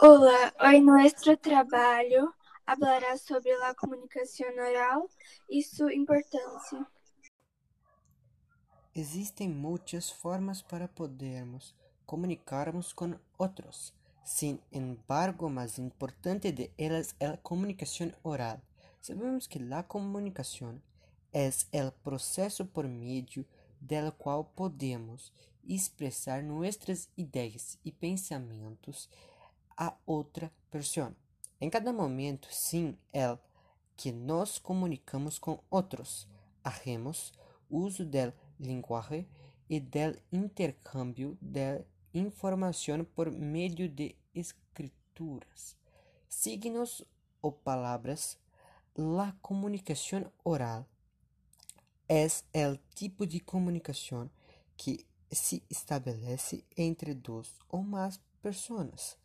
[0.00, 2.32] Hola, hoy nuestro trabalho
[2.64, 5.10] hablará sobre a comunicação oral
[5.50, 6.86] e sua importância.
[8.94, 11.74] Existem muitas formas para podermos
[12.06, 13.92] comunicarmos com outros.
[14.22, 18.60] Sin embargo, mais importante de elas é a comunicação oral.
[19.00, 20.80] Sabemos que a comunicação
[21.32, 23.44] é o processo por meio
[23.80, 25.32] del qual podemos
[25.66, 29.10] expressar nossas ideias e pensamentos
[29.78, 31.14] a outra pessoa.
[31.60, 33.38] Em cada momento, sim, é
[33.96, 36.28] que nos comunicamos com outros.
[36.64, 37.32] Hacemos
[37.70, 39.28] uso del linguagem
[39.70, 45.76] e del intercâmbio de informação por meio de escrituras,
[46.28, 47.04] signos
[47.40, 48.36] ou palavras.
[48.96, 50.84] La comunicação oral
[52.08, 54.28] é o tipo de comunicação
[54.76, 59.16] que se estabelece entre duas ou mais pessoas,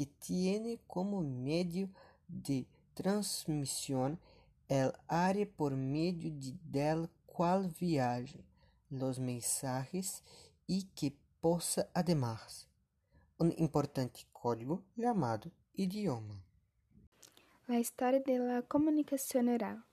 [0.00, 1.90] que tiene como meio
[2.26, 4.18] de transmissão
[4.66, 8.42] el área por meio de del qual viajem
[8.90, 10.22] los mensajes
[10.66, 12.66] e que possa además
[13.38, 16.42] um importante código chamado idioma.
[17.68, 19.84] La história de la comunicación oral.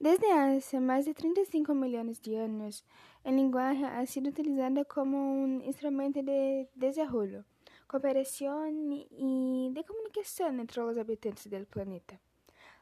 [0.00, 2.84] Desde hace más de 35 millones de años,
[3.22, 7.44] el lenguaje ha sido utilizado como un instrumento de desarrollo,
[7.90, 12.20] cooperación y de comunicación entre los habitantes del planeta.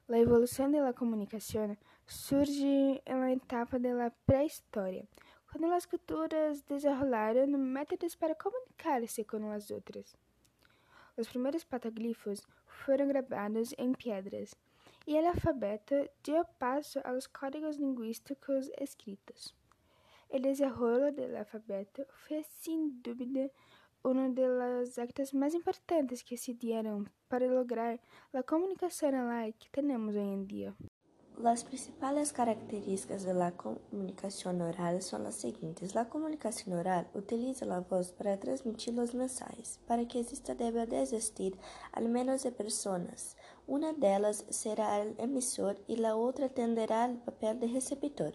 [0.06, 5.06] La evolución de la comunicación surge en la etapa de la prehistoria,
[5.50, 10.14] cuando las culturas desarrollaron métodos para comunicar-se com as outras.
[11.16, 14.54] Os primeiros pataglifos foram gravados em pedras,
[15.06, 19.54] e o alfabeto deu passo aos códigos linguísticos escritos.
[20.28, 23.50] O desenrolo do alfabeto foi, sem dúvida,
[24.04, 27.98] um dos actos mais importantes que se dieron para lograr
[28.32, 30.74] a comunicação oral que temos hoje em dia.
[31.41, 35.94] Las principales características de la comunicación oral son las siguientes.
[35.94, 39.78] La comunicación oral utiliza la voz para transmitir los mensajes.
[39.86, 41.56] Para que exista debe de existir
[41.92, 43.36] al menos de personas.
[43.69, 48.34] Una de ellas será el emisor y la otra tendrá el papel de receptor.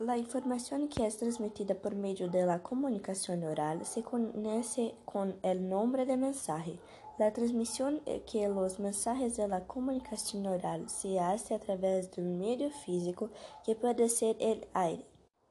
[0.00, 5.68] La información que es transmitida por medio de la comunicación oral se conoce con el
[5.68, 6.78] nombre de mensaje.
[7.18, 12.38] La transmisión que los mensajes de la comunicación oral se hace a través de un
[12.38, 13.28] medio físico
[13.62, 15.04] que puede ser el aire.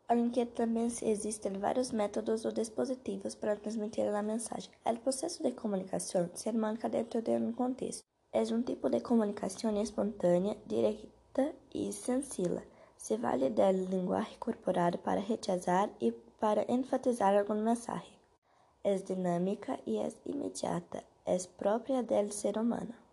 [0.07, 4.71] Aunque também existem vários métodos ou dispositivos para transmitir a mensagem.
[4.83, 8.03] O processo de comunicação se enmarca dentro de um contexto.
[8.33, 12.63] É um tipo de comunicação espontânea, direta e sencilla.
[13.01, 16.11] Se vale da linguagem corporal para rechazar e
[16.41, 18.19] para enfatizar algum mensagem.
[18.83, 21.01] É dinâmica e é imediata.
[21.25, 22.93] é própria del ser humano.